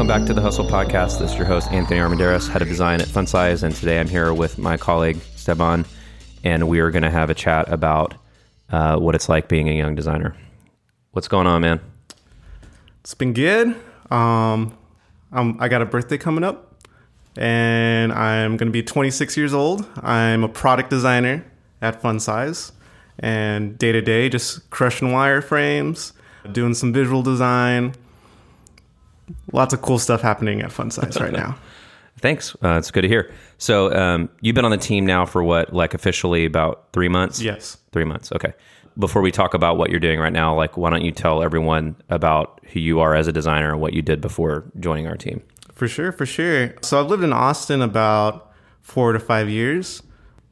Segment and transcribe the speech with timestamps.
[0.00, 1.18] Welcome back to the Hustle Podcast.
[1.18, 3.62] This is your host, Anthony Armendariz, head of design at Funsize.
[3.62, 5.86] And today I'm here with my colleague, Steban,
[6.42, 8.14] and we are going to have a chat about
[8.70, 10.34] uh, what it's like being a young designer.
[11.10, 11.80] What's going on, man?
[13.00, 13.76] It's been good.
[14.10, 14.74] Um,
[15.30, 16.82] I got a birthday coming up,
[17.36, 19.86] and I'm going to be 26 years old.
[20.02, 21.44] I'm a product designer
[21.82, 22.72] at Funsize,
[23.18, 26.14] and day to day, just crushing wireframes,
[26.50, 27.92] doing some visual design.
[29.52, 31.56] Lots of cool stuff happening at Funsize right now.
[32.20, 32.54] Thanks.
[32.62, 33.32] Uh, it's good to hear.
[33.58, 37.40] So um, you've been on the team now for what, like officially about three months?
[37.40, 37.78] Yes.
[37.92, 38.30] Three months.
[38.32, 38.52] Okay.
[38.98, 41.96] Before we talk about what you're doing right now, like why don't you tell everyone
[42.10, 45.42] about who you are as a designer and what you did before joining our team?
[45.72, 46.74] For sure, for sure.
[46.82, 50.02] So I've lived in Austin about four to five years.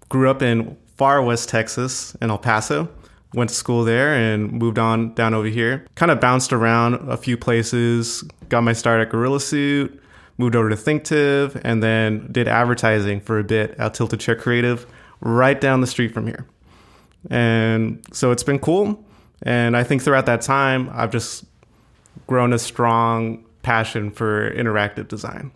[0.09, 2.89] Grew up in far west Texas in El Paso.
[3.35, 5.84] Went to school there and moved on down over here.
[5.95, 8.23] Kind of bounced around a few places.
[8.48, 10.03] Got my start at Gorilla Suit.
[10.39, 14.87] Moved over to ThinkTiv and then did advertising for a bit at Tilted Chair Creative,
[15.20, 16.47] right down the street from here.
[17.29, 19.05] And so it's been cool.
[19.42, 21.45] And I think throughout that time, I've just
[22.29, 25.51] grown a strong passion for interactive design.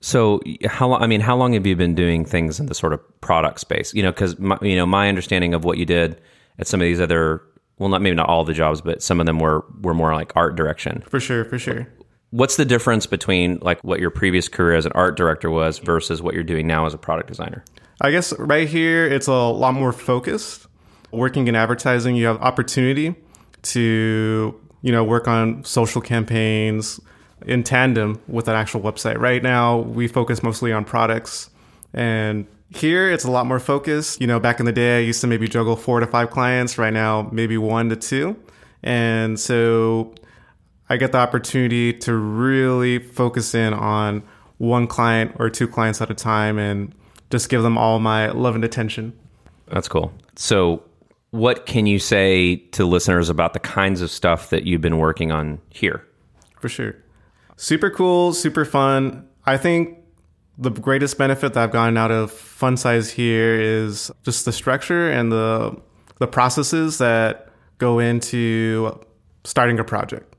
[0.00, 1.02] So how long?
[1.02, 3.92] I mean, how long have you been doing things in the sort of product space?
[3.92, 6.20] You know, because you know my understanding of what you did
[6.58, 7.42] at some of these other,
[7.78, 10.32] well, not maybe not all the jobs, but some of them were were more like
[10.36, 11.02] art direction.
[11.08, 11.88] For sure, for sure.
[12.30, 16.20] What's the difference between like what your previous career as an art director was versus
[16.20, 17.64] what you're doing now as a product designer?
[18.00, 20.66] I guess right here it's a lot more focused.
[21.12, 23.14] Working in advertising, you have opportunity
[23.62, 27.00] to you know work on social campaigns
[27.46, 29.18] in tandem with an actual website.
[29.18, 31.50] Right now, we focus mostly on products,
[31.92, 34.20] and here it's a lot more focused.
[34.20, 36.78] You know, back in the day, I used to maybe juggle four to five clients.
[36.78, 38.36] Right now, maybe one to two,
[38.82, 40.14] and so
[40.88, 44.22] I get the opportunity to really focus in on
[44.58, 46.94] one client or two clients at a time and
[47.30, 49.12] just give them all my love and attention.
[49.68, 50.12] That's cool.
[50.36, 50.82] So,
[51.30, 55.32] what can you say to listeners about the kinds of stuff that you've been working
[55.32, 56.06] on here?
[56.60, 56.96] For sure.
[57.56, 59.26] Super cool, super fun.
[59.44, 59.95] I think
[60.58, 65.30] the greatest benefit that I've gotten out of Funsize here is just the structure and
[65.30, 65.76] the
[66.18, 68.98] the processes that go into
[69.44, 70.34] starting a project.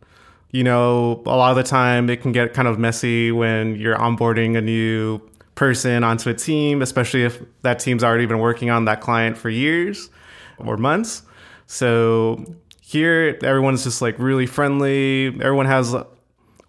[0.51, 3.97] You know, a lot of the time it can get kind of messy when you're
[3.97, 5.19] onboarding a new
[5.53, 9.49] person onto a team, especially if that team's already been working on that client for
[9.49, 10.09] years
[10.57, 11.21] or months.
[11.67, 12.43] So
[12.81, 15.27] here, everyone's just like really friendly.
[15.27, 15.93] Everyone has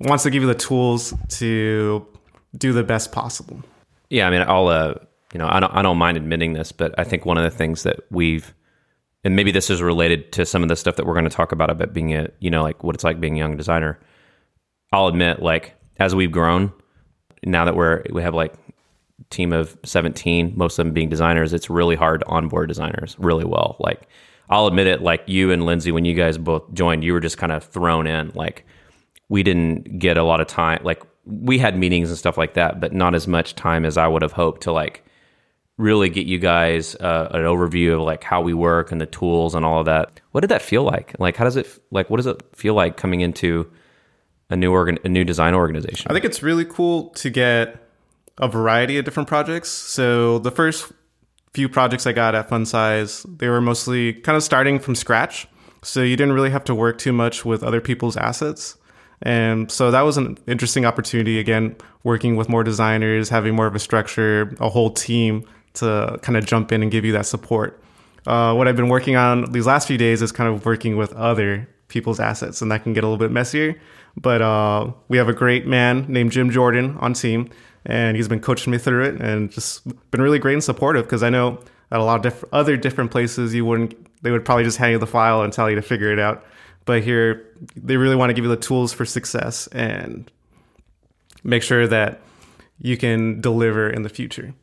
[0.01, 2.07] wants to give you the tools to
[2.57, 3.63] do the best possible.
[4.11, 4.95] Yeah, I mean, I'll uh,
[5.33, 7.57] you know, I don't I don't mind admitting this, but I think one of the
[7.57, 8.55] things that we've
[9.25, 11.53] and maybe this is related to some of the stuff that we're going to talk
[11.53, 13.99] about about being a you know like what it's like being a young designer.
[14.93, 16.73] I'll admit, like as we've grown,
[17.45, 18.55] now that we're we have like
[19.31, 23.45] team of 17 most of them being designers it's really hard to onboard designers really
[23.45, 24.09] well like
[24.49, 27.37] i'll admit it like you and lindsay when you guys both joined you were just
[27.37, 28.65] kind of thrown in like
[29.29, 32.81] we didn't get a lot of time like we had meetings and stuff like that
[32.81, 35.05] but not as much time as i would have hoped to like
[35.77, 39.55] really get you guys uh, an overview of like how we work and the tools
[39.55, 42.17] and all of that what did that feel like like how does it like what
[42.17, 43.71] does it feel like coming into
[44.50, 47.88] a new organ a new design organization i think it's really cool to get
[48.38, 49.71] a variety of different projects.
[49.71, 50.93] So the first
[51.53, 55.49] few projects I got at Funsize, they were mostly kind of starting from scratch.
[55.83, 58.77] So you didn't really have to work too much with other people's assets.
[59.23, 61.39] And so that was an interesting opportunity.
[61.39, 66.37] Again, working with more designers, having more of a structure, a whole team to kind
[66.37, 67.83] of jump in and give you that support.
[68.27, 71.12] Uh, what I've been working on these last few days is kind of working with
[71.15, 73.81] other people's assets, and that can get a little bit messier.
[74.17, 77.50] But uh, we have a great man named Jim Jordan on team
[77.89, 81.23] and he's been coaching me through it and just been really great and supportive because
[81.23, 81.59] I know
[81.91, 84.93] at a lot of diff- other different places you wouldn't they would probably just hand
[84.93, 86.44] you the file and tell you to figure it out
[86.88, 87.46] but here
[87.76, 90.32] they really want to give you the tools for success and
[91.44, 92.20] make sure that
[92.79, 94.55] you can deliver in the future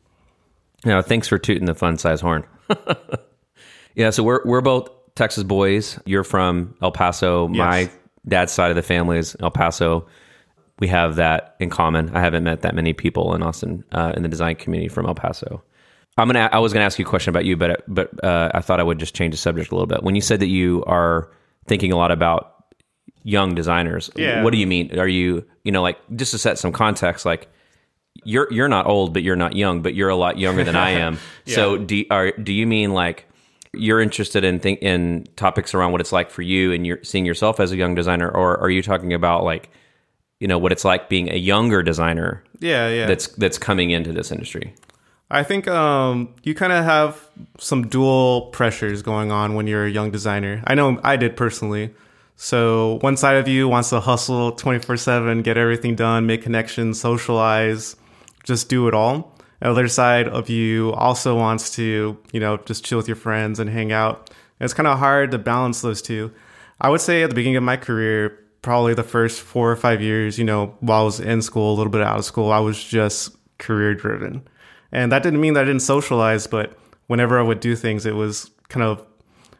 [0.84, 2.44] Now, thanks for tooting the Funsize horn
[3.94, 7.56] yeah so we're, we're both texas boys you're from el paso yes.
[7.56, 7.90] my
[8.26, 10.06] dad's side of the family is el paso
[10.78, 12.14] we have that in common.
[12.14, 15.14] I haven't met that many people in Austin uh, in the design community from El
[15.14, 15.62] Paso.
[16.18, 16.48] I'm gonna.
[16.52, 18.82] I was gonna ask you a question about you, but but uh, I thought I
[18.82, 20.02] would just change the subject a little bit.
[20.02, 21.30] When you said that you are
[21.66, 22.64] thinking a lot about
[23.22, 24.42] young designers, yeah.
[24.42, 24.98] what do you mean?
[24.98, 27.48] Are you you know like just to set some context, like
[28.24, 30.90] you're you're not old, but you're not young, but you're a lot younger than I
[30.90, 31.18] am.
[31.44, 31.54] yeah.
[31.54, 33.28] So do are do you mean like
[33.72, 37.26] you're interested in think in topics around what it's like for you and you're seeing
[37.26, 39.70] yourself as a young designer, or are you talking about like
[40.40, 43.06] you know what it's like being a younger designer Yeah, yeah.
[43.06, 44.74] that's that's coming into this industry.
[45.30, 47.28] I think um, you kind of have
[47.58, 50.62] some dual pressures going on when you're a young designer.
[50.66, 51.94] I know I did personally.
[52.36, 57.96] So one side of you wants to hustle 24/7, get everything done, make connections, socialize,
[58.44, 59.32] just do it all.
[59.60, 63.58] The other side of you also wants to, you know, just chill with your friends
[63.58, 64.30] and hang out.
[64.60, 66.30] It's kind of hard to balance those two.
[66.80, 70.02] I would say at the beginning of my career, probably the first 4 or 5
[70.02, 72.58] years, you know, while I was in school, a little bit out of school, I
[72.58, 74.42] was just career driven.
[74.96, 76.74] And that didn't mean that I didn't socialize, but
[77.06, 79.06] whenever I would do things, it was kind of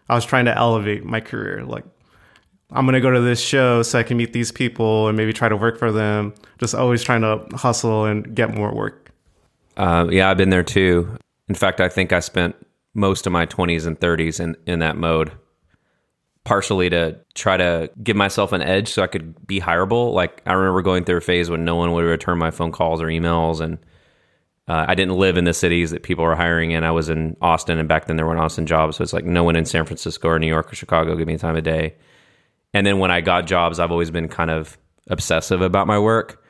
[0.08, 1.62] I was trying to elevate my career.
[1.62, 1.84] Like
[2.70, 5.50] I'm gonna go to this show so I can meet these people and maybe try
[5.50, 6.32] to work for them.
[6.58, 9.10] Just always trying to hustle and get more work.
[9.76, 11.18] Uh, yeah, I've been there too.
[11.48, 12.56] In fact, I think I spent
[12.94, 15.32] most of my 20s and 30s in, in that mode,
[16.44, 20.14] partially to try to give myself an edge so I could be hireable.
[20.14, 23.02] Like, I remember going through a phase when no one would return my phone calls
[23.02, 23.60] or emails.
[23.60, 23.78] And
[24.68, 26.84] uh, I didn't live in the cities that people were hiring in.
[26.84, 28.96] I was in Austin, and back then there weren't Austin jobs.
[28.96, 31.34] So it's like no one in San Francisco or New York or Chicago give me
[31.34, 31.94] the time of day.
[32.74, 34.76] And then when I got jobs, I've always been kind of
[35.08, 36.42] obsessive about my work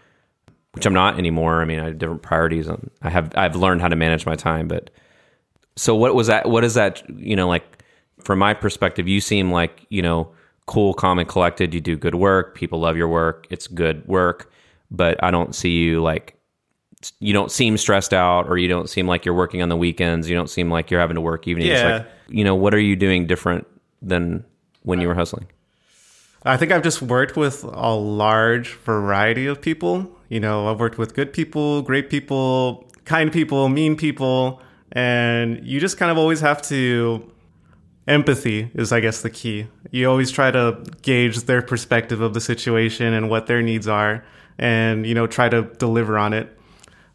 [0.76, 1.62] which I'm not anymore.
[1.62, 2.68] I mean, I have different priorities.
[3.00, 4.68] I have I've learned how to manage my time.
[4.68, 4.90] But
[5.74, 6.50] so what was that?
[6.50, 7.02] What is that?
[7.18, 7.82] You know, like
[8.20, 10.30] from my perspective, you seem like you know
[10.66, 11.72] cool, calm, and collected.
[11.72, 12.54] You do good work.
[12.54, 13.46] People love your work.
[13.48, 14.52] It's good work.
[14.90, 16.35] But I don't see you like
[17.20, 20.28] you don't seem stressed out, or you don't seem like you're working on the weekends.
[20.28, 21.70] You don't seem like you're having to work evenings.
[21.70, 21.96] Yeah.
[21.98, 23.66] Like, you know, what are you doing different
[24.02, 24.44] than
[24.82, 25.46] when you were hustling?
[26.44, 30.10] I think I've just worked with a large variety of people.
[30.28, 34.60] You know, I've worked with good people, great people, kind people, mean people,
[34.92, 37.32] and you just kind of always have to.
[38.08, 39.66] Empathy is, I guess, the key.
[39.90, 44.24] You always try to gauge their perspective of the situation and what their needs are,
[44.58, 46.55] and, you know, try to deliver on it.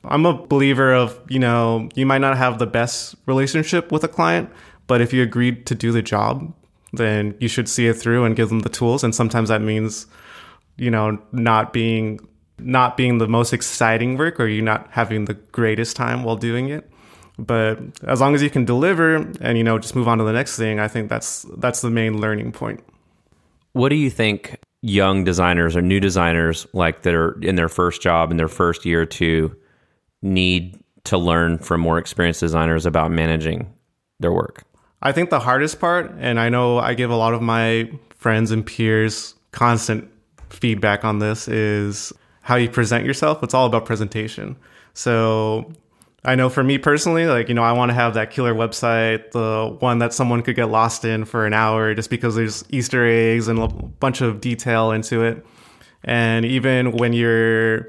[0.04, 4.08] I'm a believer of, you know, you might not have the best relationship with a
[4.08, 4.50] client,
[4.88, 6.54] but if you agreed to do the job,
[6.94, 9.04] then you should see it through and give them the tools.
[9.04, 10.08] And sometimes that means,
[10.78, 12.20] you know, not being
[12.64, 16.70] not being the most exciting work or you not having the greatest time while doing
[16.70, 16.90] it.
[17.40, 20.34] But as long as you can deliver and you know just move on to the
[20.34, 22.84] next thing, I think that's that's the main learning point.
[23.74, 28.02] What do you think young designers or new designers like that are in their first
[28.02, 29.56] job in their first year or two
[30.22, 33.74] need to learn from more experienced designers about managing
[34.20, 34.64] their work?
[35.02, 38.52] I think the hardest part, and I know I give a lot of my friends
[38.52, 40.08] and peers constant
[40.50, 43.42] feedback on this, is how you present yourself.
[43.44, 44.58] It's all about presentation.
[44.94, 45.72] So
[46.24, 49.32] I know for me personally, like, you know, I want to have that killer website,
[49.32, 53.06] the one that someone could get lost in for an hour just because there's Easter
[53.06, 55.44] eggs and a bunch of detail into it.
[56.04, 57.88] And even when you're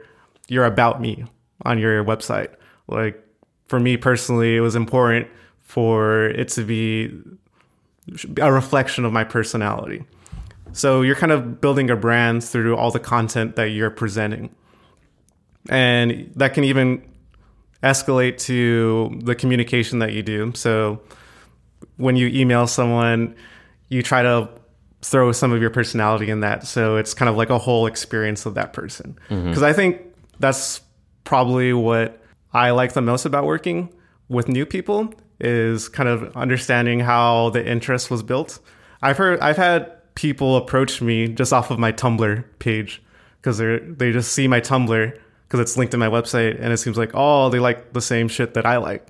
[0.48, 1.24] you're about me
[1.64, 2.54] on your website,
[2.88, 3.22] like
[3.66, 5.28] for me personally, it was important
[5.60, 7.10] for it to be
[8.38, 10.04] a reflection of my personality.
[10.72, 14.54] So you're kind of building a brand through all the content that you're presenting.
[15.68, 17.02] And that can even
[17.82, 20.52] escalate to the communication that you do.
[20.54, 21.00] So
[21.96, 23.34] when you email someone,
[23.88, 24.48] you try to
[25.02, 26.66] throw some of your personality in that.
[26.66, 29.18] So it's kind of like a whole experience of that person.
[29.28, 29.48] Mm-hmm.
[29.48, 30.00] Because I think
[30.38, 30.80] that's
[31.24, 32.20] probably what
[32.52, 33.92] I like the most about working
[34.28, 38.60] with new people is kind of understanding how the interest was built.
[39.02, 43.02] I've heard I've had people approach me just off of my Tumblr page
[43.40, 46.76] because they they just see my Tumblr because it's linked to my website and it
[46.78, 49.06] seems like oh they like the same shit that I like,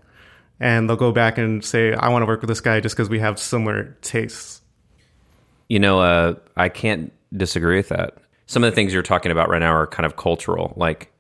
[0.61, 3.09] and they'll go back and say I want to work with this guy just because
[3.09, 4.63] we have similar tastes.
[5.69, 8.19] You know, uh, I can't disagree with that.
[8.47, 11.12] Some of the things you're talking about right now are kind of cultural, like,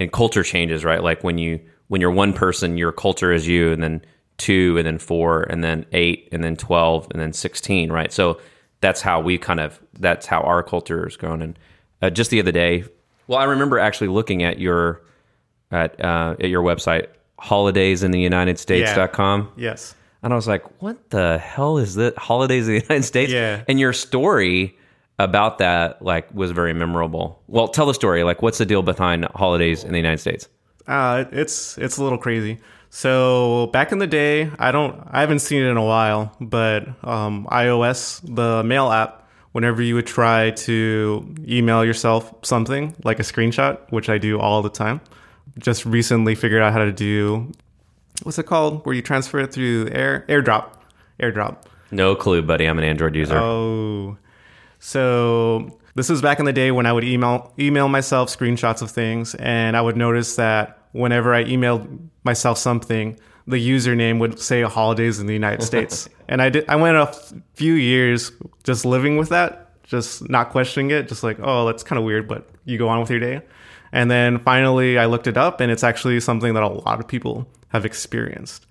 [0.00, 1.04] and culture changes, right?
[1.04, 4.02] Like when you when you're one person, your culture is you, and then
[4.38, 8.12] two, and then four, and then eight, and then twelve, and then sixteen, right?
[8.12, 8.40] So
[8.80, 11.42] that's how we kind of that's how our culture has grown.
[11.42, 11.58] And
[12.00, 12.84] uh, just the other day,
[13.26, 15.02] well, I remember actually looking at your
[15.70, 19.52] at uh, at your website, holidaysintheunitedstates.com.
[19.56, 19.94] Yes.
[20.22, 22.18] And I was like, what the hell is that?
[22.18, 23.32] Holidays in the United States?
[23.32, 23.64] Yeah.
[23.68, 24.76] And your story
[25.24, 27.42] about that like was very memorable.
[27.46, 28.24] Well, tell the story.
[28.24, 30.48] Like what's the deal behind holidays in the United States?
[30.86, 32.58] Uh, it's it's a little crazy.
[32.90, 36.88] So back in the day, I don't, I haven't seen it in a while, but
[37.04, 43.22] um, iOS, the mail app, whenever you would try to email yourself something like a
[43.22, 45.00] screenshot, which I do all the time,
[45.58, 47.52] just recently figured out how to do,
[48.24, 50.72] what's it called, where you transfer it through air AirDrop,
[51.20, 51.62] AirDrop.
[51.92, 52.66] No clue, buddy.
[52.66, 53.38] I'm an Android user.
[53.38, 54.16] Oh,
[54.80, 58.90] so This was back in the day when I would email email myself screenshots of
[58.90, 64.62] things, and I would notice that whenever I emailed myself something, the username would say
[64.62, 66.08] holidays in the United States.
[66.28, 67.12] and I did I went a
[67.54, 68.32] few years
[68.64, 72.28] just living with that, just not questioning it, just like, oh, that's kind of weird,
[72.28, 73.42] but you go on with your day.
[73.92, 77.08] And then finally I looked it up and it's actually something that a lot of
[77.08, 78.66] people have experienced.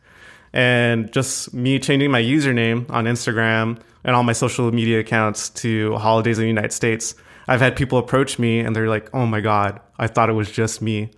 [0.54, 5.96] And just me changing my username on Instagram and all my social media accounts to
[5.98, 7.16] holidays in the United States,
[7.48, 10.52] I've had people approach me and they're like, "Oh my god, I thought it was
[10.52, 11.12] just me."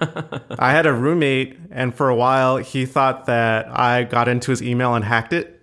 [0.00, 4.62] I had a roommate, and for a while, he thought that I got into his
[4.62, 5.62] email and hacked it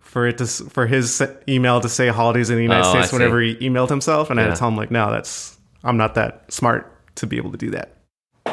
[0.00, 3.16] for it to for his email to say holidays in the United Oh, States I
[3.16, 6.14] whenever he emailed himself, and I had to tell him like, no, that's I'm not
[6.14, 7.96] that smart to be able to do that.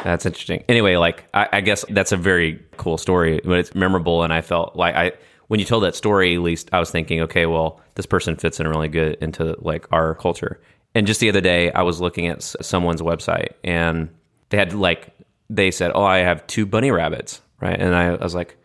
[0.04, 0.64] That's interesting.
[0.68, 4.40] Anyway, like I, I guess that's a very cool story, but it's memorable, and I
[4.40, 5.12] felt like I
[5.52, 8.58] when you told that story, at least I was thinking, okay, well, this person fits
[8.58, 10.62] in really good into like our culture.
[10.94, 14.08] And just the other day, I was looking at someone's website, and
[14.48, 15.10] they had like
[15.50, 17.78] they said, "Oh, I have two bunny rabbits," right?
[17.78, 18.56] And I, I was like,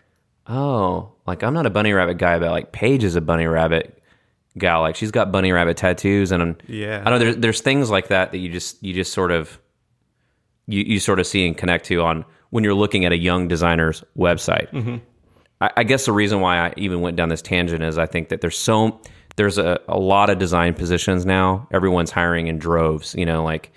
[0.48, 4.02] "Oh, like I'm not a bunny rabbit guy, but like Paige is a bunny rabbit
[4.58, 4.80] gal.
[4.80, 7.04] Like she's got bunny rabbit tattoos, and I'm, Yeah.
[7.06, 9.60] I know there's there's things like that that you just you just sort of
[10.68, 13.50] you, you sort of see and connect to on when you're looking at a young
[13.50, 14.72] designer's website.
[14.72, 14.98] Mm-hmm.
[15.62, 18.30] I, I guess the reason why I even went down this tangent is I think
[18.30, 19.02] that there's so
[19.36, 21.68] there's a, a lot of design positions now.
[21.72, 23.16] Everyone's hiring in droves.
[23.16, 23.72] You know, like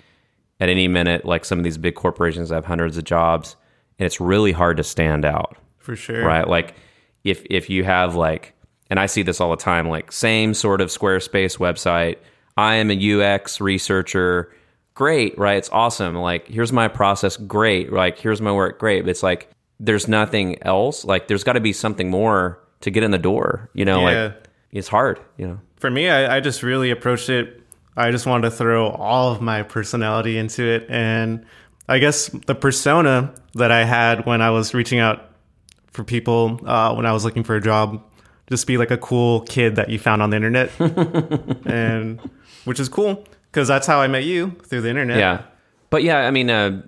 [0.59, 3.55] at any minute, like some of these big corporations have hundreds of jobs,
[3.99, 6.25] and it's really hard to stand out For sure.
[6.25, 6.47] right?
[6.47, 6.75] Like
[7.23, 8.53] if if you have like,
[8.89, 12.17] and I see this all the time, like same sort of Squarespace website.
[12.57, 14.53] I am a UX researcher.
[14.93, 15.57] Great, right?
[15.57, 16.15] It's awesome.
[16.15, 17.37] Like here's my process.
[17.37, 17.91] Great.
[17.93, 18.77] Like here's my work.
[18.77, 19.01] Great.
[19.03, 19.49] But it's like
[19.83, 21.03] there's nothing else.
[21.03, 23.69] Like there's got to be something more to get in the door.
[23.73, 24.23] You know, Yeah.
[24.25, 25.19] like it's hard.
[25.37, 25.59] You know.
[25.77, 27.61] For me, I, I just really approached it.
[27.97, 30.85] I just wanted to throw all of my personality into it.
[30.89, 31.43] And
[31.89, 35.29] I guess the persona that I had when I was reaching out
[35.91, 38.01] for people, uh, when I was looking for a job,
[38.47, 40.69] just be like a cool kid that you found on the internet.
[41.65, 42.19] and
[42.65, 45.17] which is cool because that's how I met you through the internet.
[45.17, 45.41] Yeah,
[45.89, 46.83] but yeah, I mean, uh,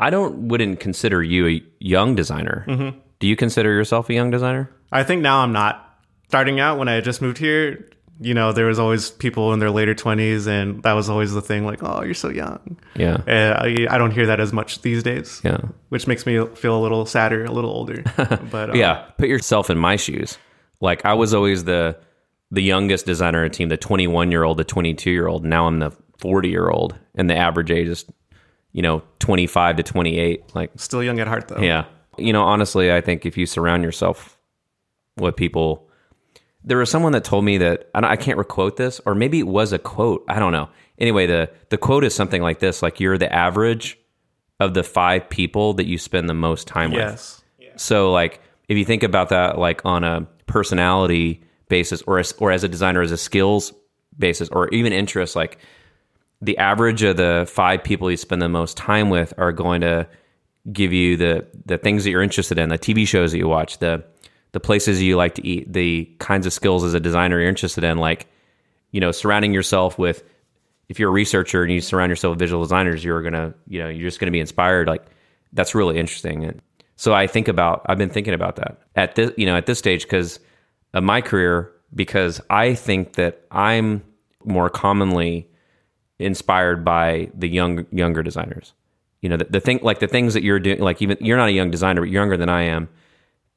[0.00, 2.64] I don't wouldn't consider you a young designer.
[2.68, 2.98] Mm-hmm.
[3.20, 4.70] Do you consider yourself a young designer?
[4.92, 5.80] I think now I'm not.
[6.28, 7.88] Starting out when I just moved here,
[8.20, 11.42] you know, there was always people in their later 20s, and that was always the
[11.42, 12.76] thing like, oh, you're so young.
[12.96, 13.18] Yeah.
[13.26, 15.40] And I, I don't hear that as much these days.
[15.44, 15.58] Yeah.
[15.90, 18.02] Which makes me feel a little sadder, a little older.
[18.50, 20.38] But uh, yeah put yourself in my shoes
[20.80, 21.96] like i was always the
[22.50, 25.66] the youngest designer on a team the 21 year old the 22 year old now
[25.66, 28.04] i'm the 40 year old and the average age is
[28.74, 31.58] you know 25 to 28 like still young at heart though.
[31.60, 31.86] yeah
[32.18, 34.36] you know honestly i think if you surround yourself
[35.16, 35.88] with people
[36.64, 39.46] there was someone that told me that and i can't requote this or maybe it
[39.46, 43.00] was a quote i don't know anyway the the quote is something like this like
[43.00, 43.98] you're the average
[44.60, 47.42] of the five people that you spend the most time with Yes.
[47.76, 52.50] so like if you think about that like on a personality basis or as, or
[52.50, 53.72] as a designer as a skills
[54.18, 55.58] basis or even interest like
[56.44, 60.06] the average of the five people you spend the most time with are going to
[60.72, 63.78] give you the the things that you're interested in, the TV shows that you watch,
[63.78, 64.04] the
[64.52, 67.84] the places you like to eat, the kinds of skills as a designer you're interested
[67.84, 68.28] in, like
[68.92, 70.22] you know, surrounding yourself with
[70.88, 73.88] if you're a researcher and you surround yourself with visual designers, you're gonna, you know,
[73.88, 74.86] you're just gonna be inspired.
[74.86, 75.04] Like
[75.52, 76.44] that's really interesting.
[76.44, 76.62] And
[76.96, 79.78] so I think about, I've been thinking about that at this, you know, at this
[79.78, 80.38] stage because
[80.92, 84.04] of my career, because I think that I'm
[84.44, 85.48] more commonly
[86.18, 88.72] inspired by the young, younger designers.
[89.20, 91.48] You know, the, the thing, like the things that you're doing, like even you're not
[91.48, 92.88] a young designer, but you're younger than I am.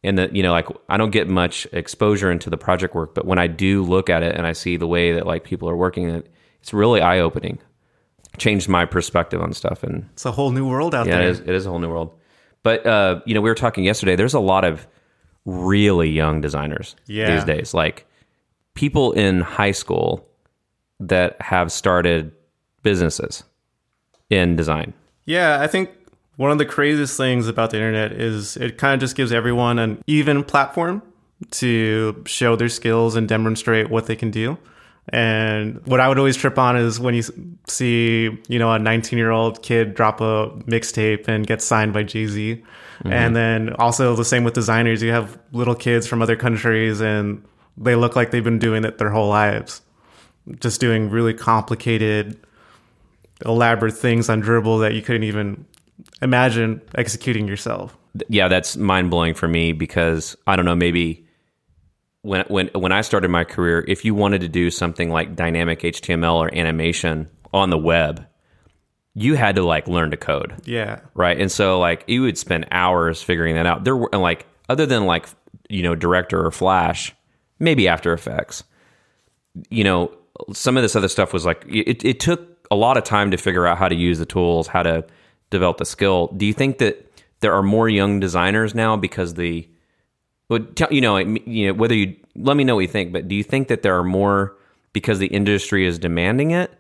[0.04, 3.26] And that, you know, like I don't get much exposure into the project work, but
[3.26, 5.76] when I do look at it and I see the way that like people are
[5.76, 7.60] working, it, it's really eye opening.
[8.38, 9.84] Changed my perspective on stuff.
[9.84, 11.28] And It's a whole new world out yeah, there.
[11.28, 12.16] it is, it is a whole new world.
[12.64, 14.16] But uh, you know, we were talking yesterday.
[14.16, 14.88] There's a lot of
[15.46, 17.34] really young designers Yeah.
[17.36, 18.06] these days, like
[18.76, 20.30] people in high school
[21.00, 22.32] that have started
[22.88, 23.44] businesses
[24.29, 24.94] in design.
[25.25, 25.89] Yeah, I think
[26.38, 29.77] one of the craziest things about the internet is it kind of just gives everyone
[29.77, 31.01] an even platform
[31.51, 34.58] to show their skills and demonstrate what they can do.
[35.10, 37.24] And what I would always trip on is when you
[37.67, 42.03] see, you know, a 19 year old kid drop a mixtape and get signed by
[42.03, 42.56] Jay Z.
[42.56, 43.12] Mm-hmm.
[43.12, 45.03] And then also the same with designers.
[45.03, 47.44] You have little kids from other countries and
[47.75, 49.82] they look like they've been doing it their whole lives,
[50.60, 52.39] just doing really complicated
[53.46, 55.65] elaborate things on Dribbble that you couldn't even
[56.22, 57.98] imagine executing yourself.
[58.29, 61.25] yeah, that's mind blowing for me because I don't know, maybe
[62.22, 65.82] when when when I started my career, if you wanted to do something like dynamic
[65.82, 68.25] HTML or animation on the web,
[69.13, 71.00] you had to like learn to code, Yeah.
[71.13, 71.39] right?
[71.39, 73.84] And so like you would spend hours figuring that out.
[73.84, 75.27] There were and, like other than like
[75.70, 77.15] you know Director or Flash,
[77.60, 78.63] maybe After Effects.
[79.70, 80.12] You know,
[80.53, 83.38] some of this other stuff was like it, it took a lot of time to
[83.38, 85.05] figure out how to use the tools, how to
[85.50, 86.27] develop the skill.
[86.36, 89.67] Do you think that there are more young designers now because the
[90.50, 93.27] well, tell, you know, you know, whether you let me know what you think, but
[93.27, 94.55] do you think that there are more
[94.93, 96.71] because the industry is demanding it,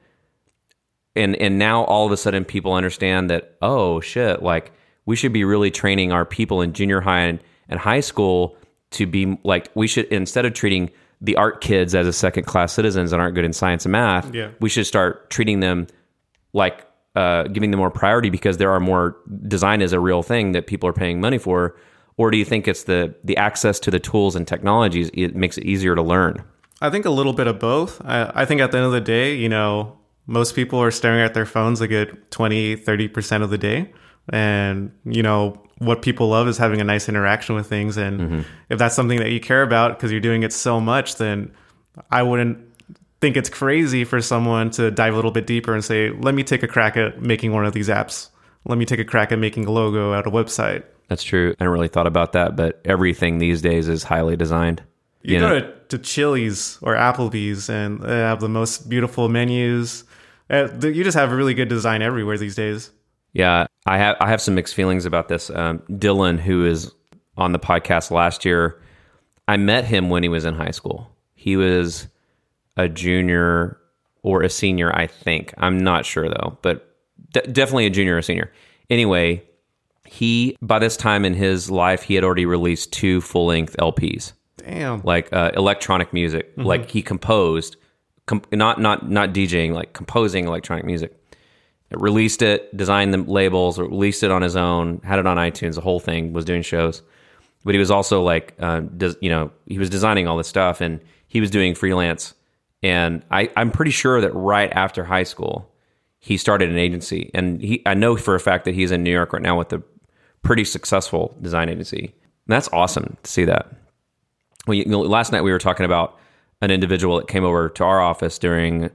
[1.15, 4.71] and and now all of a sudden people understand that oh shit, like
[5.05, 8.55] we should be really training our people in junior high and, and high school
[8.91, 10.89] to be like we should instead of treating
[11.21, 14.33] the art kids as a second class citizens and aren't good in science and math,
[14.33, 14.49] Yeah.
[14.59, 15.87] we should start treating them
[16.53, 20.51] like uh, giving them more priority because there are more design is a real thing
[20.51, 21.75] that people are paying money for
[22.17, 25.57] or do you think it's the the access to the tools and technologies it makes
[25.57, 26.43] it easier to learn
[26.79, 27.99] I think a little bit of both.
[28.05, 29.97] I, I think at the end of the day, you know,
[30.27, 33.91] most people are staring at their phones a good 20, 30% of the day.
[34.29, 37.97] And, you know, what people love is having a nice interaction with things.
[37.97, 41.51] And if that's something that you care about because you're doing it so much, then
[42.11, 42.57] I wouldn't
[43.21, 46.43] think it's crazy for someone to dive a little bit deeper and say, let me
[46.43, 48.29] take a crack at making one of these apps.
[48.65, 50.83] Let me take a crack at making a logo at a website.
[51.07, 54.83] that's true i hadn't really thought about that but everything these days is highly designed
[55.21, 55.59] You, You go know?
[55.61, 60.03] to, to Chili's or Applebee's and they have the most beautiful menus.
[60.49, 62.91] Uh, you just have really good design everywhere these days.
[63.37, 65.51] Yeah, I have I have some mixed feelings about this.
[65.51, 66.91] Um, Dylan, who is
[67.37, 68.81] on the podcast last year,
[69.47, 71.15] I met him when he was in high school.
[71.35, 72.07] He was
[72.77, 73.77] a junior
[74.23, 75.53] or a senior, I think.
[75.59, 76.95] I'm not sure though, but
[77.31, 78.51] de- definitely a junior or senior.
[78.89, 79.43] Anyway,
[80.03, 84.33] he by this time in his life, he had already released two full length LPs
[84.57, 85.01] Damn.
[85.03, 86.51] like uh, electronic music.
[86.57, 87.75] Like he composed,
[88.25, 91.15] com- not not not DJing, like composing electronic music.
[91.91, 95.75] Released it, designed the labels, released it on his own, had it on iTunes.
[95.75, 97.01] The whole thing was doing shows,
[97.63, 98.81] but he was also like, uh,
[99.21, 102.33] you know, he was designing all this stuff, and he was doing freelance.
[102.83, 105.73] And I, I'm pretty sure that right after high school,
[106.19, 109.11] he started an agency, and he, I know for a fact that he's in New
[109.11, 109.81] York right now with a
[110.41, 112.13] pretty successful design agency.
[112.47, 113.71] And that's awesome to see that
[114.67, 116.17] well, you know, last night we were talking about
[116.61, 118.89] an individual that came over to our office during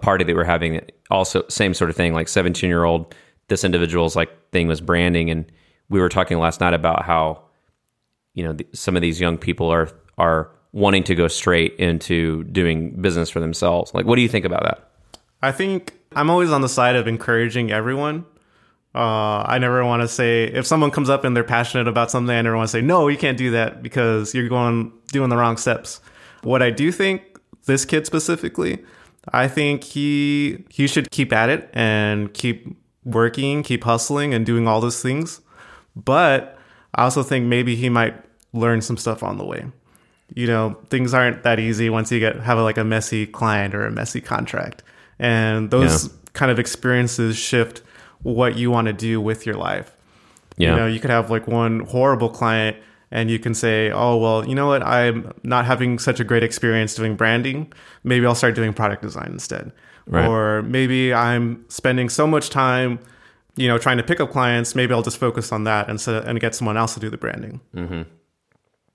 [0.00, 0.80] party that we were having.
[1.10, 3.14] Also, same sort of thing, like 17 year old.
[3.48, 5.50] This individual's like thing was branding, and
[5.88, 7.42] we were talking last night about how
[8.34, 13.00] you know some of these young people are are wanting to go straight into doing
[13.00, 13.94] business for themselves.
[13.94, 14.90] Like, what do you think about that?
[15.42, 18.26] I think I'm always on the side of encouraging everyone.
[18.94, 22.34] Uh, I never want to say if someone comes up and they're passionate about something,
[22.34, 25.36] I never want to say no, you can't do that because you're going doing the
[25.36, 26.00] wrong steps.
[26.42, 27.22] What I do think
[27.66, 28.82] this kid specifically,
[29.32, 34.66] I think he he should keep at it and keep working, keep hustling, and doing
[34.68, 35.40] all those things.
[35.96, 36.58] But
[36.94, 38.14] I also think maybe he might
[38.52, 39.66] learn some stuff on the way.
[40.34, 43.74] You know, things aren't that easy once you get have a, like a messy client
[43.74, 44.82] or a messy contract,
[45.18, 46.12] and those Yeah.
[46.34, 47.82] kind of experiences shift
[48.22, 49.92] what you want to do with your life.
[50.56, 52.76] Yeah, You know, you could have like one horrible client
[53.10, 54.82] and you can say, oh, well, you know what?
[54.82, 57.72] I'm not having such a great experience doing branding.
[58.04, 59.72] Maybe I'll start doing product design instead.
[60.06, 60.26] Right.
[60.26, 62.98] Or maybe I'm spending so much time,
[63.56, 64.74] you know, trying to pick up clients.
[64.74, 67.60] Maybe I'll just focus on that instead and get someone else to do the branding.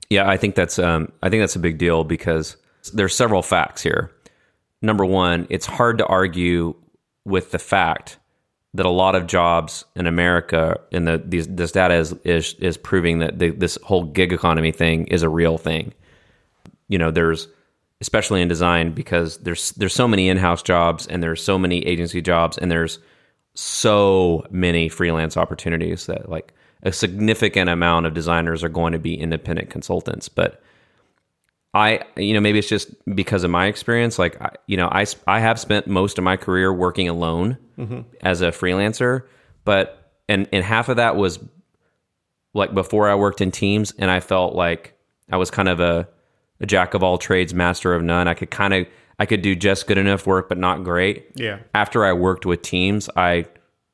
[0.10, 2.58] Yeah, I think that's um, I think that's a big deal because
[2.94, 4.12] there's several facts here.
[4.82, 6.76] Number one, it's hard to argue
[7.26, 8.18] with the fact
[8.74, 12.78] that a lot of jobs in America, and the these, this data is is is
[12.78, 15.94] proving that the, this whole gig economy thing is a real thing.
[16.88, 17.48] You know, there's
[18.02, 22.22] especially in design because there's there's so many in-house jobs and there's so many agency
[22.22, 23.00] jobs and there's
[23.54, 29.14] so many freelance opportunities that like a significant amount of designers are going to be
[29.14, 30.30] independent consultants.
[30.30, 30.62] But
[31.76, 34.18] i you know maybe it's just because of my experience.
[34.18, 37.58] Like I, you know i i have spent most of my career working alone
[38.22, 39.24] as a freelancer
[39.66, 41.40] but and and half of that was
[42.54, 44.98] like before i worked in teams and i felt like
[45.32, 46.08] i was kind of a,
[46.60, 48.88] a jack of all trades master of none i could kind of
[49.20, 51.60] i could do just good enough work but not great Yeah.
[51.74, 53.46] after I worked with teams, I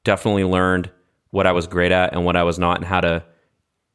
[0.03, 0.89] definitely learned
[1.31, 3.23] what I was great at and what I was not, and how to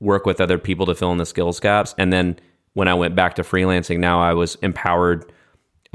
[0.00, 1.94] work with other people to fill in the skills gaps.
[1.98, 2.38] And then
[2.74, 5.32] when I went back to freelancing, now I was empowered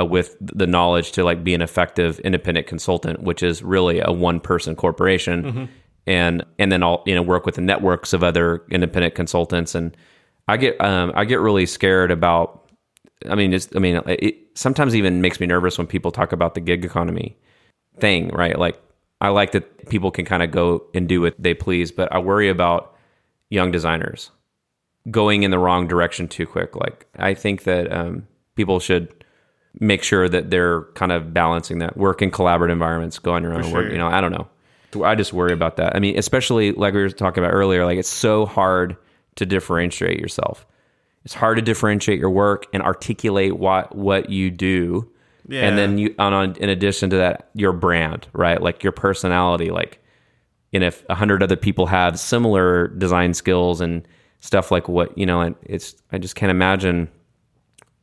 [0.06, 4.40] with the knowledge to like be an effective independent consultant, which is really a one
[4.40, 5.70] person corporation.
[6.08, 9.96] And and then I'll you know work with the networks of other independent consultants, and
[10.48, 12.70] I get um, I get really scared about
[13.28, 16.54] I mean, it's, I mean, it sometimes even makes me nervous when people talk about
[16.54, 17.38] the gig economy
[18.00, 18.58] thing, right?
[18.58, 18.82] Like,
[19.22, 22.20] I like that people can kind of go and do what they please, but I
[22.20, 22.96] worry about
[23.50, 24.32] young designers
[25.12, 26.76] going in the wrong direction too quick.
[26.76, 29.19] Like, I think that um, people should
[29.80, 33.54] make sure that they're kind of balancing that work in collaborative environments, go on your
[33.54, 33.92] own For work.
[33.92, 34.48] You know, I don't know.
[35.04, 35.96] I just worry about that.
[35.96, 38.98] I mean, especially like we were talking about earlier, like it's so hard
[39.36, 40.66] to differentiate yourself.
[41.24, 45.10] It's hard to differentiate your work and articulate what what you do.
[45.48, 45.68] Yeah.
[45.68, 48.62] And then you on, on in addition to that, your brand, right?
[48.62, 50.04] Like your personality, like
[50.74, 54.08] and if a hundred other people have similar design skills and
[54.40, 57.10] stuff like what you know, and it's I just can't imagine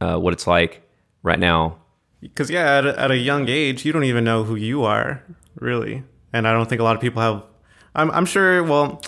[0.01, 0.86] uh, what it's like
[1.27, 1.77] right now.
[2.21, 5.23] Because yeah, at a, at a young age, you don't even know who you are
[5.57, 7.43] really, and I don't think a lot of people have.
[7.95, 8.63] I'm I'm sure.
[8.63, 9.03] Well,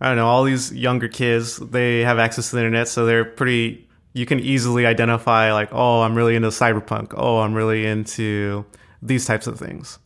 [0.00, 0.26] I don't know.
[0.26, 3.86] All these younger kids, they have access to the internet, so they're pretty.
[4.14, 7.14] You can easily identify like, oh, I'm really into cyberpunk.
[7.16, 8.64] Oh, I'm really into
[9.02, 9.98] these types of things.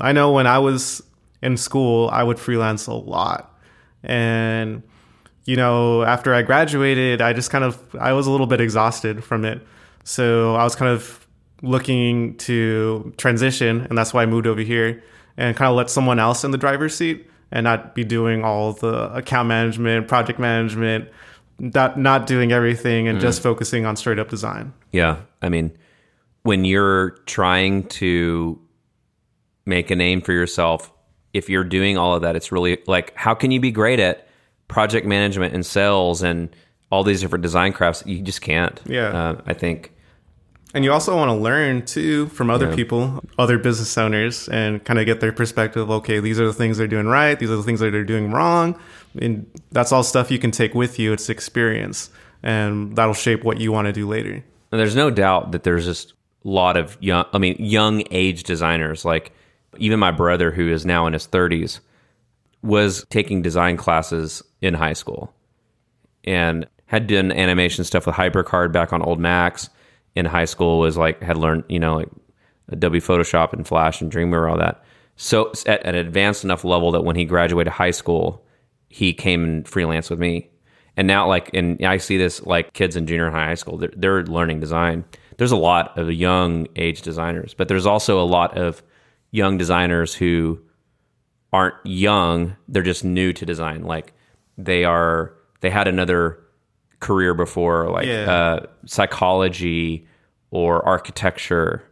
[0.00, 1.02] I know when I was
[1.42, 3.58] in school, I would freelance a lot,
[4.02, 4.82] and
[5.44, 9.24] you know, after I graduated, I just kind of I was a little bit exhausted
[9.24, 9.66] from it.
[10.04, 11.26] So I was kind of
[11.62, 15.02] looking to transition, and that's why I moved over here
[15.36, 18.72] and kind of let someone else in the driver's seat and not be doing all
[18.72, 21.08] the account management, project management,
[21.58, 23.20] not not doing everything and mm.
[23.20, 24.72] just focusing on straight up design.
[24.92, 25.18] Yeah.
[25.42, 25.76] I mean,
[26.42, 28.58] when you're trying to
[29.66, 30.90] make a name for yourself,
[31.34, 34.26] if you're doing all of that, it's really like, how can you be great at
[34.68, 36.54] project management and sales and
[36.90, 38.02] all these different design crafts?
[38.06, 38.80] You just can't.
[38.86, 39.08] Yeah.
[39.08, 39.92] Uh, I think.
[40.72, 42.76] And you also want to learn too from other Yeah.
[42.76, 45.90] people, other business owners, and kind of get their perspective.
[45.90, 47.36] Okay, these are the things they're doing right.
[47.38, 48.78] These are the things that they're doing wrong.
[49.20, 51.12] And that's all stuff you can take with you.
[51.12, 52.10] It's experience,
[52.44, 54.44] and that'll shape what you want to do later.
[54.70, 56.12] And there's no doubt that there's just
[56.44, 59.04] a lot of young, I mean, young age designers.
[59.04, 59.32] Like
[59.78, 61.80] even my brother, who is now in his 30s,
[62.62, 65.34] was taking design classes in high school
[66.24, 69.70] and had done animation stuff with HyperCard back on old Macs
[70.16, 70.80] in high school.
[70.80, 72.08] Was like had learned, you know, like
[72.68, 74.82] Adobe Photoshop and Flash and Dreamweaver, all that.
[75.14, 78.44] So at an advanced enough level that when he graduated high school,
[78.88, 80.50] he came and freelance with me.
[80.96, 83.92] And now, like, and I see this like kids in junior high, high school, they're,
[83.96, 85.04] they're learning design.
[85.36, 88.82] There's a lot of young age designers, but there's also a lot of
[89.30, 90.58] young designers who
[91.52, 93.84] aren't young; they're just new to design.
[93.84, 94.12] Like,
[94.58, 96.40] they are they had another
[97.00, 98.30] career before, like Yeah.
[98.30, 100.06] uh, psychology
[100.50, 101.82] or architecture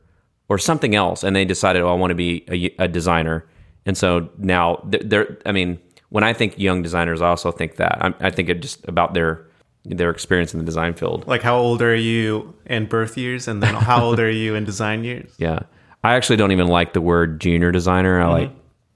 [0.49, 3.47] or something else, and they decided, oh, I want to be a, a designer.
[3.87, 5.79] And so now they're, they're, I mean,
[6.11, 9.15] when I think young designers, I also think that I, I think it just about
[9.15, 9.45] their
[9.85, 11.27] their experience in the design field.
[11.27, 14.65] Like, how old are you in birth years, and then how old are you in
[14.65, 15.31] design years?
[15.39, 15.61] Yeah,
[16.05, 18.21] I actually don't even like the word junior designer.
[18.21, 18.51] I like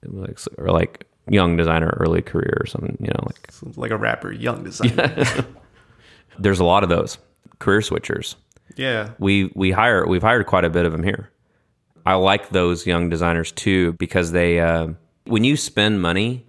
[0.05, 2.97] like or like young designer, early career or something.
[2.99, 5.25] You know, like Like a rapper, young designer.
[6.39, 7.17] there's a lot of those
[7.59, 8.35] career switchers.
[8.75, 9.11] yeah.
[9.19, 11.29] we we hire we've hired quite a bit of them here.
[12.05, 14.89] I like those young designers too because they uh,
[15.25, 16.45] when you spend money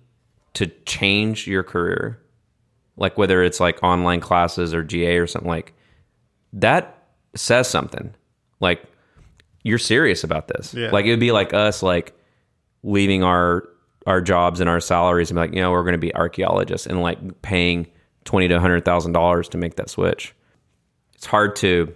[0.54, 2.20] to change your career,
[2.96, 5.74] like whether it's like online classes or GA or something like
[6.54, 8.14] that says something.
[8.60, 8.82] Like
[9.62, 10.74] you're serious about this.
[10.74, 10.90] Yeah.
[10.90, 12.16] Like it would be like us like
[12.82, 13.68] leaving our
[14.06, 16.86] our jobs and our salaries and be like, you know, we're going to be archaeologists
[16.86, 17.86] and like paying
[18.24, 20.34] twenty to hundred thousand dollars to make that switch.
[21.14, 21.94] It's hard to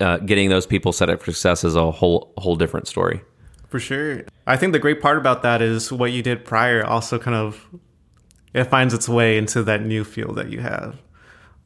[0.00, 3.22] uh, getting those people set up for success is a whole whole different story.
[3.68, 4.22] For sure.
[4.46, 7.66] I think the great part about that is what you did prior also kind of
[8.54, 10.98] it finds its way into that new field that you have.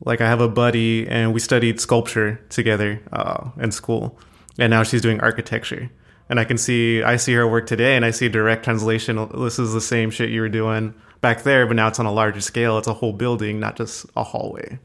[0.05, 4.19] Like I have a buddy and we studied sculpture together uh, in school,
[4.59, 5.91] and now she's doing architecture.
[6.29, 9.29] And I can see I see her work today, and I see direct translation.
[9.35, 12.13] This is the same shit you were doing back there, but now it's on a
[12.13, 12.77] larger scale.
[12.77, 14.79] It's a whole building, not just a hallway.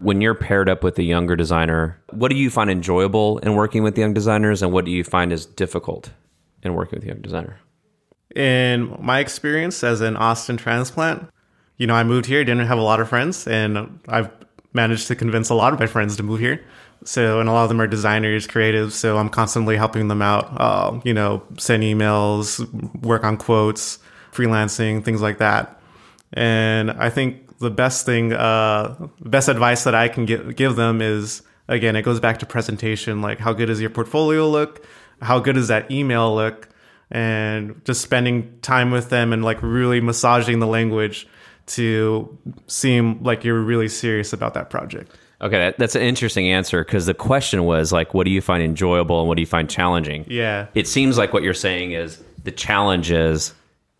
[0.00, 3.84] When you're paired up with a younger designer, what do you find enjoyable in working
[3.84, 6.10] with young designers, and what do you find is difficult
[6.64, 7.60] in working with a young designer?
[8.34, 11.28] in my experience as an Austin transplant,
[11.76, 14.30] you know, I moved here, didn't have a lot of friends, and I've
[14.72, 16.62] managed to convince a lot of my friends to move here.
[17.04, 18.92] So, and a lot of them are designers, creatives.
[18.92, 20.48] So I'm constantly helping them out.
[20.56, 22.62] Uh, you know, send emails,
[23.02, 23.98] work on quotes,
[24.32, 25.80] freelancing, things like that.
[26.32, 31.00] And I think the best thing, uh, best advice that I can give give them
[31.00, 33.22] is again, it goes back to presentation.
[33.22, 34.84] Like, how good does your portfolio look?
[35.20, 36.68] How good does that email look?
[37.10, 41.28] And just spending time with them and like really massaging the language
[41.66, 45.14] to seem like you're really serious about that project.
[45.40, 48.62] Okay, that, that's an interesting answer because the question was like, what do you find
[48.62, 50.24] enjoyable and what do you find challenging?
[50.28, 50.68] Yeah.
[50.74, 53.52] It seems like what you're saying is the challenges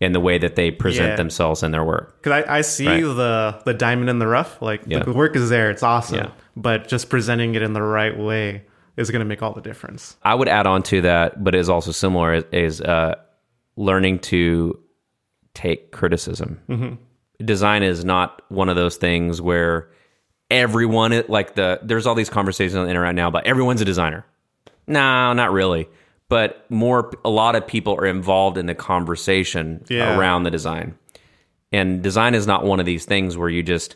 [0.03, 1.15] in the way that they present Yeah.
[1.15, 2.21] themselves in their work.
[2.21, 3.01] Because I, I see Right.
[3.03, 4.61] the the diamond in the rough.
[4.61, 5.03] Like Yeah.
[5.03, 6.17] the work is there, it's awesome.
[6.17, 6.29] Yeah.
[6.55, 8.63] But just presenting it in the right way
[8.97, 10.17] is going to make all the difference.
[10.23, 13.15] I would add on to that, but is also similar is, uh,
[13.75, 14.77] learning to
[15.55, 16.59] take criticism.
[17.43, 19.89] Design is not one of those things where
[20.51, 24.23] everyone like the there's all these conversations on the internet now about everyone's a designer.
[24.87, 25.87] No, not really.
[26.33, 30.17] But more a lot of people are involved in the conversation Yeah.
[30.17, 30.95] around the design.
[31.71, 33.95] And design is not one of these things where you just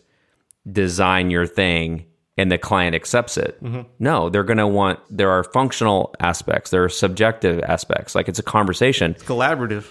[0.72, 2.06] design your thing
[2.40, 3.54] and the client accepts it.
[3.64, 3.82] Mm-hmm.
[4.00, 8.14] No, they're going to want there are functional aspects, there are subjective aspects.
[8.16, 9.86] Like it's a conversation It's Collaborative.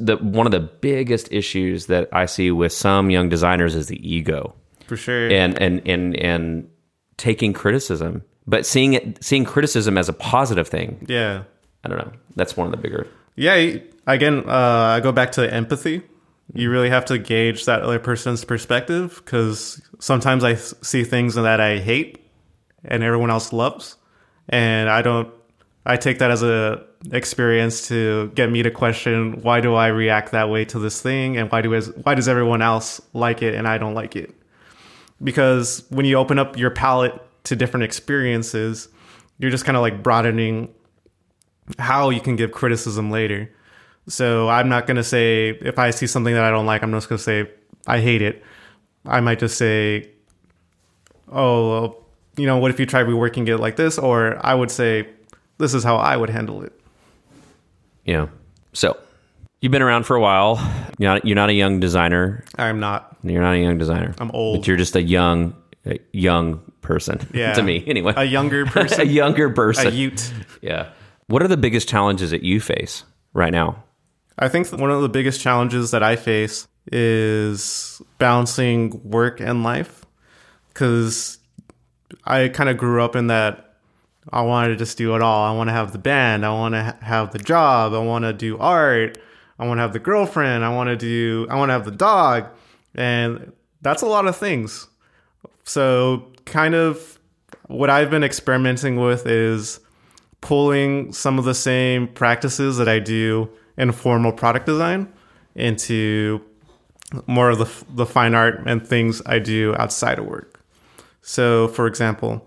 [0.00, 4.00] the one of the biggest issues that I see with some young designers is the
[4.16, 4.54] ego
[4.86, 5.28] For sure.
[5.30, 6.68] and and and and
[7.18, 11.04] taking criticism, but seeing it seeing criticism as a positive thing.
[11.08, 11.42] yeah.
[11.86, 12.12] I don't know.
[12.34, 13.06] That's one of the bigger.
[13.36, 13.76] Yeah.
[14.08, 16.02] Again, uh, I go back to empathy.
[16.52, 21.60] You really have to gauge that other person's perspective because sometimes I see things that
[21.60, 22.18] I hate
[22.84, 23.96] and everyone else loves,
[24.48, 25.32] and I don't.
[25.84, 30.32] I take that as a experience to get me to question why do I react
[30.32, 33.66] that way to this thing, and why do why does everyone else like it and
[33.68, 34.32] I don't like it?
[35.22, 38.88] Because when you open up your palette to different experiences,
[39.38, 40.72] you're just kind of like broadening
[41.78, 43.50] how you can give criticism later.
[44.08, 46.92] So I'm not going to say if I see something that I don't like, I'm
[46.92, 47.50] just going to say
[47.86, 48.42] I hate it.
[49.04, 50.10] I might just say,
[51.30, 53.98] oh, well, you know, what if you try reworking it like this?
[53.98, 55.08] Or I would say,
[55.58, 56.72] this is how I would handle it.
[58.04, 58.28] Yeah.
[58.72, 58.96] So
[59.60, 60.56] you've been around for a while.
[60.98, 62.44] You're not, you're not a young designer.
[62.56, 63.16] I'm not.
[63.22, 64.14] You're not a young designer.
[64.18, 64.60] I'm old.
[64.60, 65.54] But you're just a young,
[65.86, 67.26] a young person.
[67.34, 67.54] Yeah.
[67.54, 68.12] to me, anyway.
[68.16, 68.82] A younger person.
[68.86, 69.94] a person, younger a person.
[69.94, 70.32] Ute.
[70.62, 70.90] yeah.
[71.28, 73.82] What are the biggest challenges that you face right now?
[74.38, 80.04] I think one of the biggest challenges that I face is balancing work and life
[80.68, 81.38] because
[82.24, 83.74] I kind of grew up in that
[84.32, 85.44] I wanted to just do it all.
[85.44, 88.24] I want to have the band, I want to ha- have the job, I want
[88.24, 89.18] to do art,
[89.58, 91.90] I want to have the girlfriend, I want to do, I want to have the
[91.90, 92.46] dog,
[92.94, 94.88] and that's a lot of things.
[95.64, 97.18] So, kind of
[97.66, 99.80] what I've been experimenting with is
[100.40, 105.12] pulling some of the same practices that I do in formal product design
[105.54, 106.40] into
[107.26, 110.62] more of the, the fine art and things I do outside of work.
[111.22, 112.46] So, for example,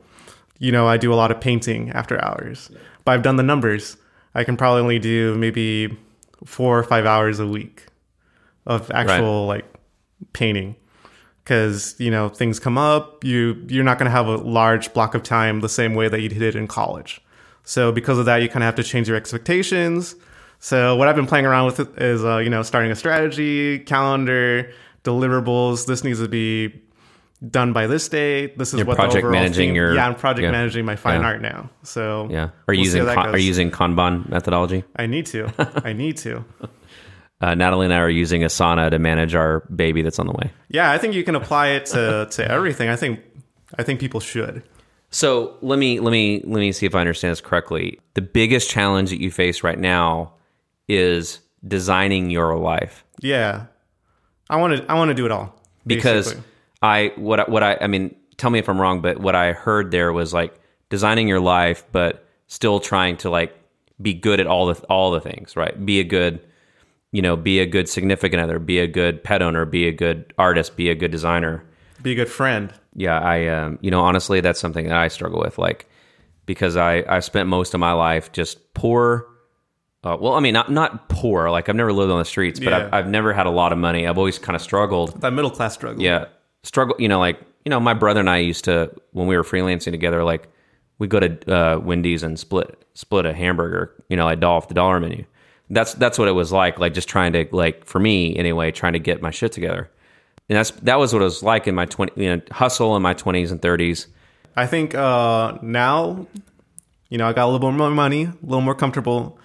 [0.58, 2.70] you know, I do a lot of painting after hours,
[3.06, 3.98] but I've done the numbers.
[4.36, 5.98] I can probably only do maybe
[6.46, 7.88] four or five hours a week
[8.66, 9.66] of actual like
[10.34, 10.76] painting
[11.44, 15.16] because you know things come up you you're not going to have a large block
[15.16, 17.22] of time the same way that you did in college
[17.64, 20.16] so because of that you kind of have to change your expectations
[20.60, 24.72] so what i've been playing around with is uh, you know starting a strategy calendar
[25.04, 26.74] deliverables this needs to be
[27.50, 30.06] done by this date this is You're what project the overall managing theme- your- yeah
[30.08, 30.52] i'm project yeah.
[30.52, 31.28] managing my fine Yeah.
[31.28, 32.50] art now so Yeah.
[32.68, 34.84] Are you we'll using con- are you using Kanban methodology?
[34.96, 35.48] i need to
[35.86, 36.44] i need to
[37.42, 40.52] Uh, Natalie and I are using Asana to manage our baby that's on the way.
[40.68, 43.22] yeah i think you can apply it to to everything i think
[43.78, 44.62] i think people should
[45.12, 48.00] So let me let me let me see if I understand this correctly.
[48.14, 50.34] The biggest challenge that you face right now
[50.88, 53.66] is designing your life Yeah,
[54.50, 54.92] I want to.
[54.92, 56.44] I want to do it all because basically.
[56.82, 58.16] I what I- what I I mean.
[58.38, 60.58] Tell me if I'm wrong, but what I heard there was like
[60.90, 63.54] designing your life, but still trying to like
[64.02, 65.86] be good at all the all the things, right?
[65.86, 66.40] Be a good,
[67.12, 70.34] you know, be a good significant other, be a good pet owner, be a good
[70.38, 71.64] artist, be a good designer.
[72.02, 72.74] be a good friend.
[72.96, 75.88] Yeah, I um, you know, honestly, that's something that I struggle with, like
[76.46, 79.26] because I I spent most of my life just poor.
[80.04, 81.50] Uh, well, I mean, not not poor.
[81.50, 82.78] Like I've never lived on the streets, but Yeah.
[82.88, 84.08] I've, I've never had a lot of money.
[84.08, 85.20] I've always kind of struggled.
[85.22, 86.02] That middle class struggle.
[86.02, 86.26] Yeah,
[86.64, 86.96] struggle.
[87.00, 89.92] You know, like you know, my brother and I used to when we were freelancing
[89.92, 90.24] together.
[90.24, 90.48] Like
[90.98, 93.94] we go to uh, Wendy's and split split a hamburger.
[94.10, 95.26] You know, like doll off the dollar menu.
[95.70, 96.80] That's that's what it was like.
[96.80, 99.92] Like just trying to like for me anyway, trying to get my shit together.
[100.50, 103.02] And that's that was what it was like in my twenty you know hustle in
[103.04, 104.08] my twenties and thirties.
[104.56, 106.28] I think uh, now,
[107.10, 109.38] you know, I got a little more money, a little more comfortable.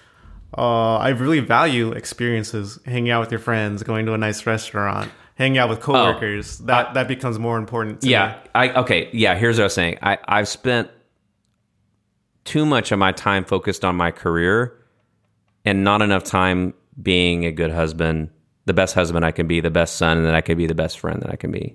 [0.57, 5.11] Uh, I really value experiences, hanging out with your friends, going to a nice restaurant,
[5.35, 6.59] hanging out with coworkers.
[6.61, 8.01] that that becomes more important.
[8.01, 8.11] To Oh.
[8.11, 8.51] Yeah, me.
[8.55, 9.11] I okay.
[9.13, 9.99] Yeah, here's what I was saying.
[10.03, 10.91] I I've spent
[12.45, 14.77] too much of my time focused on my career,
[15.65, 18.31] and not enough time being a good husband,
[18.67, 20.99] the best husband I can be, the best son that I can be, the best
[20.99, 21.75] friend that I can be.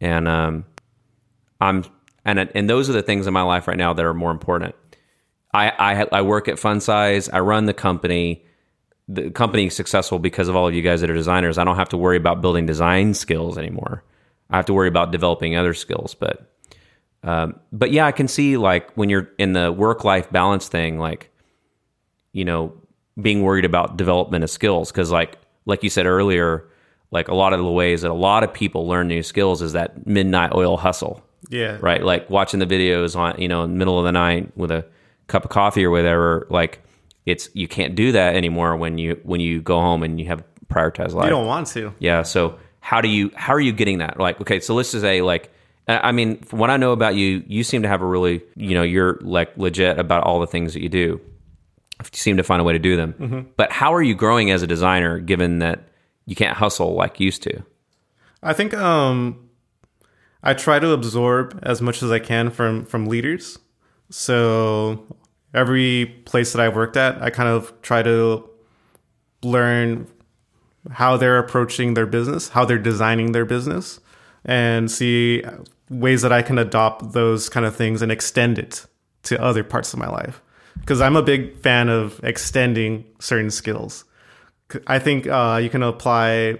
[0.00, 0.64] And um,
[1.60, 1.84] I'm
[2.24, 4.74] and and those are the things in my life right now that are more important.
[5.54, 7.28] I I, I work at Funsize.
[7.32, 8.44] I run the company.
[9.08, 11.58] The company is successful because of all of you guys that are designers.
[11.58, 14.04] I don't have to worry about building design skills anymore.
[14.50, 16.14] I have to worry about developing other skills.
[16.14, 16.48] But
[17.24, 20.98] um, but yeah, I can see like when you're in the work life balance thing,
[20.98, 21.30] like
[22.32, 22.72] you know,
[23.20, 26.64] being worried about development of skills because like like you said earlier,
[27.10, 29.72] like a lot of the ways that a lot of people learn new skills is
[29.72, 31.78] that midnight oil hustle Yeah.
[31.80, 32.02] right?
[32.02, 34.84] Like watching the videos on, you know, in the middle of the night with a
[35.26, 36.46] cup of coffee or whatever.
[36.50, 36.80] Like
[37.26, 40.42] it's you can't do that anymore when you when you go home and you have
[40.68, 41.24] prioritized life.
[41.26, 41.94] You don't want to.
[41.98, 42.22] Yeah.
[42.22, 44.18] So how do you how are you getting that?
[44.18, 45.52] Like, okay, so let's just say like
[45.86, 48.42] I I mean, from what I know about you, you seem to have a really,
[48.56, 51.20] you know, you're like legit about all the things that you do.
[52.00, 53.52] You seem to find a way to do them.
[53.56, 55.88] But how are you growing as a designer given that
[56.26, 57.62] you can't hustle like you used to?
[58.42, 59.48] I think um,
[60.42, 63.58] I try to absorb as much as I can from from leaders.
[64.10, 65.06] So
[65.54, 68.48] every place that I worked at, I kind of try to
[69.42, 70.06] learn
[70.90, 74.00] how they're approaching their business, how they're designing their business,
[74.44, 75.44] and see
[75.88, 78.86] ways that I can adopt those kind of things and extend it
[79.24, 80.42] to other parts of my life.
[80.80, 84.04] Because I'm a big fan of extending certain skills.
[84.86, 86.58] I think uh, you can apply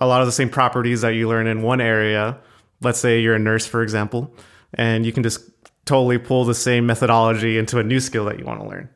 [0.00, 2.38] a lot of the same properties that you learn in one area.
[2.80, 4.32] Let's say you're a nurse, for example,
[4.74, 5.40] and you can just
[5.84, 8.88] totally pull the same methodology into a new skill that you want to learn.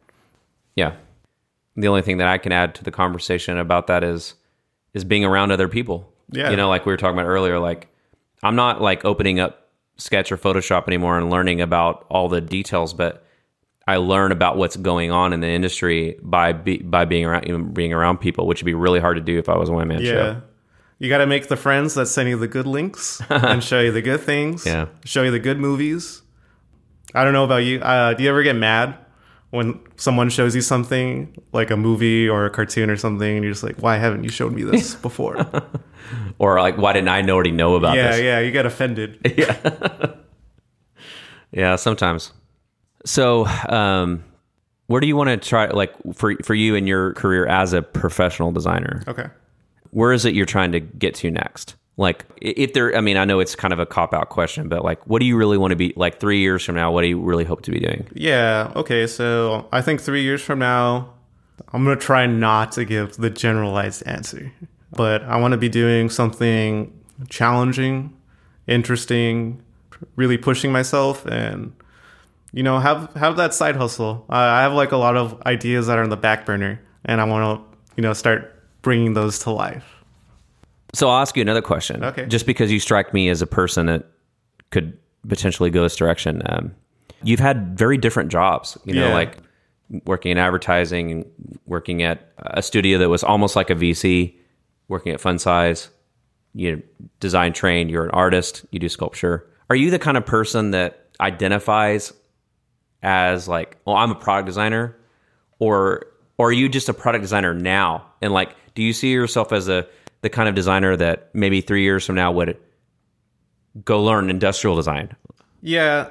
[0.77, 0.95] Yeah.
[1.77, 4.35] The only thing that I can add to the conversation about that is
[4.93, 6.13] is being around other people.
[6.31, 6.51] Yeah.
[6.51, 7.89] You know, like we were talking about earlier, like
[8.43, 12.93] I'm not like opening up Sketch or Photoshop anymore and learning about all the details,
[12.93, 13.25] but
[13.87, 17.59] I learn about what's going on in the industry by be, by being around you
[17.59, 19.73] know, being around people, which would be really hard to do if I was a
[19.73, 20.11] one man Yeah.
[20.13, 20.43] show.
[20.99, 23.91] You got to make the friends that send you the good links and show you
[23.91, 24.65] the good things.
[24.65, 24.87] Yeah.
[25.05, 26.23] Show you the good movies.
[27.13, 27.81] I don't know about you.
[27.81, 28.97] Uh, do you ever get mad
[29.51, 33.53] when someone shows you something like a movie or a cartoon or something and you're
[33.53, 35.37] just like, why haven't you showed me this before?
[36.39, 38.21] Or like, why didn't I already know about yeah, this?
[38.21, 38.25] yeah.
[38.25, 38.41] Yeah.
[38.41, 39.19] You get offended.
[39.37, 39.57] Yeah.
[41.53, 42.33] yeah, sometimes.
[43.05, 44.25] So, um,
[44.87, 45.67] where do you want to try?
[45.69, 49.27] Like for for you in your career as a professional designer, Okay.
[49.91, 51.77] where is it you're trying to get to next?
[51.99, 54.83] Like, if there, I mean, I know it's kind of a cop out question, but
[54.83, 56.91] like, what do you really want to be like three years from now?
[56.91, 58.07] What do you really hope to be doing?
[58.15, 58.73] Yeah.
[58.75, 59.07] Okay.
[59.07, 61.13] So I think three years from now,
[61.73, 64.51] I'm going to try not to give the generalized answer,
[64.91, 68.17] but I want to be doing something challenging,
[68.67, 69.63] interesting,
[70.17, 71.73] really pushing myself and,
[72.53, 74.25] you know, have, have that side hustle.
[74.29, 77.21] I I have like a lot of ideas that are in the back burner and
[77.21, 79.85] I want to, you know, start bringing those to life.
[80.95, 82.05] So I'll ask you another question.
[82.05, 82.27] Okay.
[82.27, 84.05] Just because you strike me as a person that
[84.71, 86.43] could potentially go this direction.
[86.47, 86.75] Um,
[87.23, 89.15] you've had very different jobs, you know, Yeah.
[89.15, 89.39] like
[90.05, 91.25] working in advertising,
[91.67, 94.35] working at a studio that was almost like a VC,
[94.89, 95.89] working at Funsize,
[96.55, 96.83] you
[97.21, 99.47] design train, you're an artist, you do sculpture.
[99.71, 102.13] Are you the kind of person that identifies
[103.03, 104.97] as like, well, I'm a product designer
[105.59, 106.07] or
[106.39, 108.07] or are you just a product designer now?
[108.21, 109.87] And like, do you see yourself as a
[110.23, 112.57] the kind of designer that maybe three years from now would
[113.85, 115.15] go learn industrial design?
[115.61, 116.11] Yeah,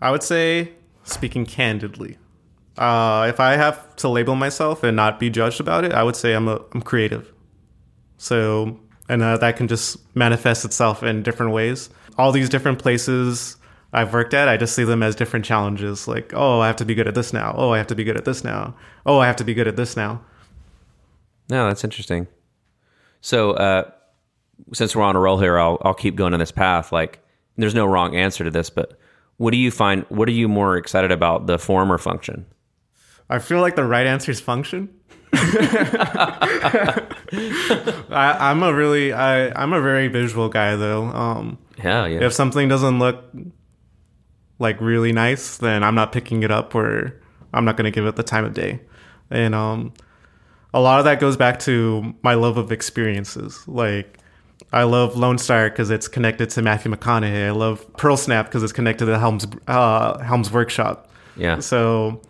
[0.00, 0.72] I would say,
[1.04, 2.18] speaking candidly,
[2.76, 6.16] uh, if I have to label myself and not be judged about it, I would
[6.16, 7.32] say I'm a I'm creative.
[8.18, 11.90] So, and uh, that can just manifest itself in different ways.
[12.18, 13.56] All these different places
[13.92, 16.06] I've worked at, I just see them as different challenges.
[16.08, 17.54] Like, oh, I have to be good at this now.
[17.56, 18.74] Oh, I have to be good at this now.
[19.06, 20.20] Oh, I have to be good at this now.
[21.48, 22.26] No, that's interesting.
[23.20, 23.90] So, uh,
[24.74, 26.90] since we're on a roll here, I'll I'll keep going on this path.
[26.92, 27.20] Like,
[27.56, 28.98] there's no wrong answer to this, but
[29.36, 30.04] what do you find?
[30.08, 32.46] What are you more excited about, the form or function?
[33.30, 34.88] I feel like the right answer is function.
[38.10, 41.04] I, I'm a really I, I'm a very visual guy though.
[41.06, 42.22] Um, Yeah, yeah.
[42.24, 43.24] if something doesn't look
[44.58, 47.20] like really nice, then I'm not picking it up or
[47.52, 48.80] I'm not going to give it the time of day.
[49.30, 49.92] And um,
[50.72, 53.66] a lot of that goes back to my love of experiences.
[53.66, 54.18] Like
[54.72, 57.46] I love Lone Star because it's connected to Matthew McConaughey.
[57.46, 61.10] I love Pearl Snap because it's connected to Helms uh, Helms Workshop.
[61.36, 61.60] yeah.
[61.60, 62.20] So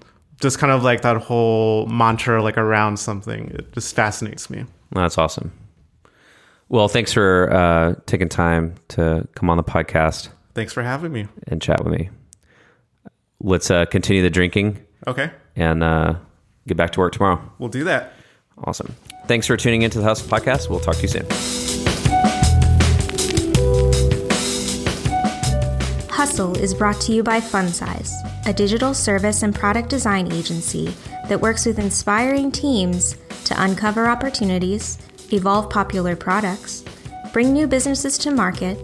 [0.41, 3.51] just kind of like that whole mantra like around something.
[3.55, 4.64] It just fascinates me.
[4.93, 5.53] That's awesome.
[6.68, 11.29] Well, thanks for uh, taking time to come on the podcast Thanks for having me.
[11.49, 12.09] and chat with me.
[13.41, 15.31] Let's uh, continue the drinking Okay.
[15.55, 16.15] and uh,
[16.67, 17.39] get back to work tomorrow.
[17.59, 18.15] We'll do that.
[18.65, 18.95] Awesome.
[19.27, 20.71] Thanks for tuning into the Hustle Podcast.
[20.71, 21.27] We'll talk to you soon.
[26.11, 28.11] Hustle is brought to you by FunSize,
[28.47, 30.95] a digital service and product design agency
[31.29, 34.97] that works with inspiring teams to uncover opportunities,
[35.33, 36.83] evolve popular products,
[37.35, 38.79] bring new businesses to market,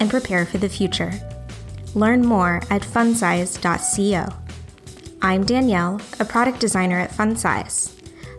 [0.00, 1.12] and prepare for the future.
[1.94, 4.34] Learn more at funsize.co.
[5.22, 7.90] I'm Danielle, a product designer at FunSize.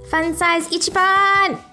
[0.09, 1.66] FunSize Ichiban!